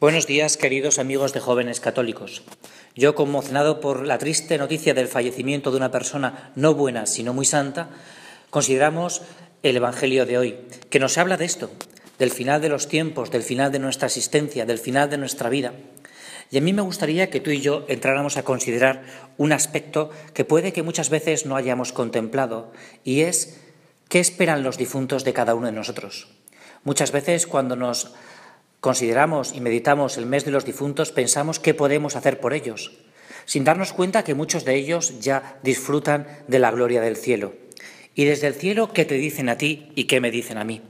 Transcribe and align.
Buenos 0.00 0.26
días, 0.26 0.56
queridos 0.56 0.98
amigos 0.98 1.34
de 1.34 1.40
jóvenes 1.40 1.78
católicos. 1.78 2.42
Yo, 2.96 3.14
conmocionado 3.14 3.80
por 3.80 4.06
la 4.06 4.16
triste 4.16 4.56
noticia 4.56 4.94
del 4.94 5.08
fallecimiento 5.08 5.70
de 5.70 5.76
una 5.76 5.90
persona 5.90 6.52
no 6.56 6.72
buena, 6.72 7.04
sino 7.04 7.34
muy 7.34 7.44
santa, 7.44 7.90
consideramos 8.48 9.20
el 9.62 9.76
Evangelio 9.76 10.24
de 10.24 10.38
hoy, 10.38 10.56
que 10.88 11.00
nos 11.00 11.18
habla 11.18 11.36
de 11.36 11.44
esto, 11.44 11.70
del 12.18 12.30
final 12.30 12.62
de 12.62 12.70
los 12.70 12.88
tiempos, 12.88 13.30
del 13.30 13.42
final 13.42 13.72
de 13.72 13.78
nuestra 13.78 14.06
existencia, 14.06 14.64
del 14.64 14.78
final 14.78 15.10
de 15.10 15.18
nuestra 15.18 15.50
vida. 15.50 15.74
Y 16.50 16.56
a 16.56 16.62
mí 16.62 16.72
me 16.72 16.80
gustaría 16.80 17.28
que 17.28 17.40
tú 17.40 17.50
y 17.50 17.60
yo 17.60 17.84
entráramos 17.86 18.38
a 18.38 18.42
considerar 18.42 19.02
un 19.36 19.52
aspecto 19.52 20.08
que 20.32 20.46
puede 20.46 20.72
que 20.72 20.82
muchas 20.82 21.10
veces 21.10 21.44
no 21.44 21.56
hayamos 21.56 21.92
contemplado, 21.92 22.72
y 23.04 23.20
es 23.20 23.60
qué 24.08 24.18
esperan 24.18 24.62
los 24.62 24.78
difuntos 24.78 25.24
de 25.24 25.34
cada 25.34 25.54
uno 25.54 25.66
de 25.66 25.72
nosotros. 25.72 26.28
Muchas 26.84 27.12
veces 27.12 27.46
cuando 27.46 27.76
nos 27.76 28.14
consideramos 28.80 29.52
y 29.54 29.60
meditamos 29.60 30.16
el 30.16 30.26
mes 30.26 30.44
de 30.44 30.50
los 30.50 30.64
difuntos, 30.64 31.12
pensamos 31.12 31.60
qué 31.60 31.74
podemos 31.74 32.16
hacer 32.16 32.40
por 32.40 32.54
ellos, 32.54 32.92
sin 33.44 33.64
darnos 33.64 33.92
cuenta 33.92 34.24
que 34.24 34.34
muchos 34.34 34.64
de 34.64 34.74
ellos 34.74 35.20
ya 35.20 35.58
disfrutan 35.62 36.26
de 36.48 36.58
la 36.58 36.70
gloria 36.70 37.00
del 37.00 37.16
cielo. 37.16 37.54
Y 38.14 38.24
desde 38.24 38.46
el 38.46 38.54
cielo, 38.54 38.92
¿qué 38.92 39.04
te 39.04 39.14
dicen 39.14 39.48
a 39.48 39.58
ti 39.58 39.92
y 39.94 40.04
qué 40.04 40.20
me 40.20 40.30
dicen 40.30 40.58
a 40.58 40.64
mí? 40.64 40.82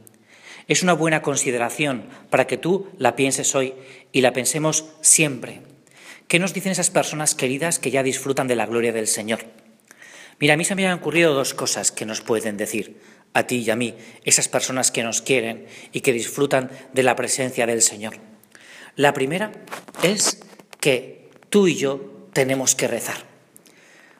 Es 0.68 0.82
una 0.82 0.92
buena 0.92 1.20
consideración 1.20 2.06
para 2.30 2.46
que 2.46 2.56
tú 2.56 2.88
la 2.96 3.16
pienses 3.16 3.54
hoy 3.54 3.74
y 4.12 4.20
la 4.20 4.32
pensemos 4.32 4.84
siempre. 5.00 5.62
¿Qué 6.28 6.38
nos 6.38 6.54
dicen 6.54 6.72
esas 6.72 6.90
personas 6.90 7.34
queridas 7.34 7.80
que 7.80 7.90
ya 7.90 8.04
disfrutan 8.04 8.46
de 8.46 8.54
la 8.54 8.66
gloria 8.66 8.92
del 8.92 9.08
Señor? 9.08 9.40
Mira, 10.38 10.54
a 10.54 10.56
mí 10.56 10.64
se 10.64 10.74
me 10.76 10.86
han 10.86 10.98
ocurrido 10.98 11.34
dos 11.34 11.54
cosas 11.54 11.90
que 11.90 12.06
nos 12.06 12.20
pueden 12.20 12.56
decir 12.56 13.00
a 13.32 13.46
ti 13.46 13.58
y 13.58 13.70
a 13.70 13.76
mí, 13.76 13.94
esas 14.24 14.48
personas 14.48 14.90
que 14.90 15.02
nos 15.02 15.22
quieren 15.22 15.66
y 15.92 16.00
que 16.00 16.12
disfrutan 16.12 16.70
de 16.92 17.02
la 17.02 17.16
presencia 17.16 17.66
del 17.66 17.82
Señor. 17.82 18.14
La 18.96 19.14
primera 19.14 19.52
es 20.02 20.40
que 20.80 21.28
tú 21.48 21.68
y 21.68 21.76
yo 21.76 22.28
tenemos 22.32 22.74
que 22.74 22.88
rezar. 22.88 23.24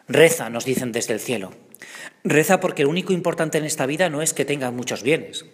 Reza, 0.08 0.50
nos 0.50 0.64
dicen 0.64 0.92
desde 0.92 1.14
el 1.14 1.20
cielo. 1.20 1.52
Reza 2.24 2.60
porque 2.60 2.84
lo 2.84 2.90
único 2.90 3.12
importante 3.12 3.58
en 3.58 3.64
esta 3.64 3.86
vida 3.86 4.10
no 4.10 4.22
es 4.22 4.34
que 4.34 4.44
tengas 4.44 4.72
muchos 4.72 5.02
bienes, 5.02 5.46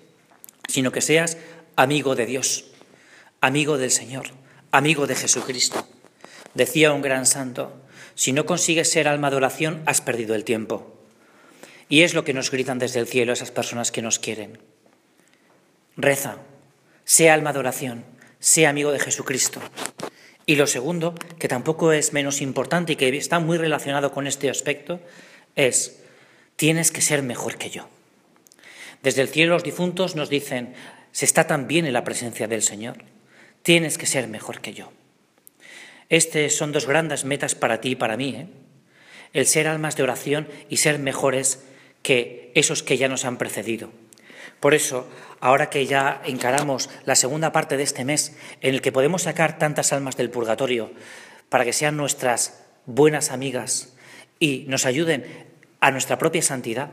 sino 0.68 0.92
que 0.92 1.00
seas 1.00 1.38
amigo 1.76 2.14
de 2.14 2.26
Dios, 2.26 2.70
amigo 3.40 3.78
del 3.78 3.90
Señor, 3.90 4.28
amigo 4.72 5.06
de 5.06 5.14
Jesucristo. 5.14 5.86
Decía 6.54 6.92
un 6.92 7.02
gran 7.02 7.26
santo, 7.26 7.74
si 8.14 8.32
no 8.32 8.46
consigues 8.46 8.90
ser 8.90 9.08
alma 9.08 9.30
de 9.30 9.36
oración, 9.36 9.82
has 9.86 10.00
perdido 10.00 10.34
el 10.34 10.44
tiempo. 10.44 10.95
Y 11.88 12.02
es 12.02 12.14
lo 12.14 12.24
que 12.24 12.34
nos 12.34 12.50
gritan 12.50 12.78
desde 12.78 13.00
el 13.00 13.06
cielo 13.06 13.32
esas 13.32 13.50
personas 13.50 13.92
que 13.92 14.02
nos 14.02 14.18
quieren. 14.18 14.58
Reza, 15.96 16.38
sea 17.04 17.34
alma 17.34 17.52
de 17.52 17.60
oración, 17.60 18.04
sea 18.38 18.70
amigo 18.70 18.92
de 18.92 18.98
Jesucristo. 18.98 19.60
Y 20.44 20.56
lo 20.56 20.66
segundo, 20.66 21.14
que 21.38 21.48
tampoco 21.48 21.92
es 21.92 22.12
menos 22.12 22.40
importante 22.40 22.92
y 22.92 22.96
que 22.96 23.16
está 23.16 23.38
muy 23.38 23.58
relacionado 23.58 24.12
con 24.12 24.26
este 24.26 24.50
aspecto, 24.50 25.00
es, 25.54 26.02
tienes 26.56 26.90
que 26.90 27.00
ser 27.00 27.22
mejor 27.22 27.56
que 27.56 27.70
yo. 27.70 27.88
Desde 29.02 29.22
el 29.22 29.28
cielo 29.28 29.54
los 29.54 29.64
difuntos 29.64 30.16
nos 30.16 30.28
dicen, 30.28 30.74
se 31.12 31.24
está 31.24 31.46
tan 31.46 31.66
bien 31.66 31.86
en 31.86 31.92
la 31.92 32.04
presencia 32.04 32.48
del 32.48 32.62
Señor, 32.62 32.98
tienes 33.62 33.98
que 33.98 34.06
ser 34.06 34.28
mejor 34.28 34.60
que 34.60 34.74
yo. 34.74 34.92
Estas 36.08 36.52
son 36.52 36.72
dos 36.72 36.86
grandes 36.86 37.24
metas 37.24 37.54
para 37.54 37.80
ti 37.80 37.90
y 37.90 37.96
para 37.96 38.16
mí, 38.16 38.34
¿eh? 38.36 38.46
el 39.32 39.46
ser 39.46 39.66
almas 39.68 39.96
de 39.96 40.02
oración 40.02 40.48
y 40.68 40.76
ser 40.78 40.98
mejores 40.98 41.64
que 42.06 42.52
esos 42.54 42.84
que 42.84 42.98
ya 42.98 43.08
nos 43.08 43.24
han 43.24 43.36
precedido. 43.36 43.90
Por 44.60 44.74
eso, 44.74 45.08
ahora 45.40 45.70
que 45.70 45.86
ya 45.86 46.22
encaramos 46.24 46.88
la 47.04 47.16
segunda 47.16 47.50
parte 47.50 47.76
de 47.76 47.82
este 47.82 48.04
mes, 48.04 48.36
en 48.60 48.74
el 48.74 48.80
que 48.80 48.92
podemos 48.92 49.22
sacar 49.22 49.58
tantas 49.58 49.92
almas 49.92 50.16
del 50.16 50.30
purgatorio 50.30 50.92
para 51.48 51.64
que 51.64 51.72
sean 51.72 51.96
nuestras 51.96 52.62
buenas 52.86 53.32
amigas 53.32 53.96
y 54.38 54.66
nos 54.68 54.86
ayuden 54.86 55.26
a 55.80 55.90
nuestra 55.90 56.16
propia 56.16 56.42
santidad, 56.42 56.90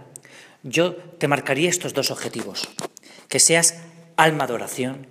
yo 0.63 0.96
te 0.96 1.28
marcaría 1.28 1.69
estos 1.69 1.94
dos 1.94 2.09
objetivos. 2.09 2.68
Que 3.29 3.40
seas 3.40 3.84
alma 4.18 4.47
de 4.47 4.53
oración 4.53 5.06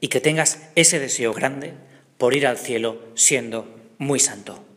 y 0.00 0.08
que 0.08 0.20
tengas 0.20 0.66
ese 0.74 0.98
deseo 0.98 1.32
grande 1.32 1.74
por 2.18 2.34
ir 2.34 2.48
al 2.48 2.58
cielo 2.58 2.98
siendo 3.14 3.72
muy 3.98 4.18
santo. 4.18 4.73